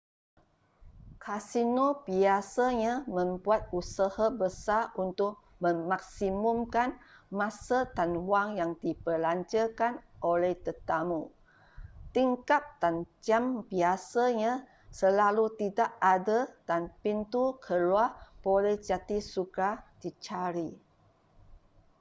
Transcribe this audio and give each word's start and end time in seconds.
kasino 1.23 1.85
biasanya 2.09 2.93
membuat 3.17 3.61
usaha 3.79 4.27
besar 4.41 4.83
untuk 5.05 5.33
memaksimumkan 5.63 6.89
masa 7.39 7.79
dan 7.97 8.11
wang 8.29 8.49
yang 8.59 8.71
dibelanjakan 8.83 9.93
oleh 10.31 10.53
tetamu 10.65 11.21
tingkap 12.17 12.63
dan 12.81 12.95
jam 13.25 13.43
biasanya 13.71 14.53
selalu 14.99 15.45
tidak 15.61 15.91
ada 16.13 16.39
dan 16.69 16.81
pintu 17.05 17.45
keluar 17.65 18.07
boleh 18.45 18.75
jadi 18.89 19.17
sukar 19.33 19.73
dicari 20.03 20.69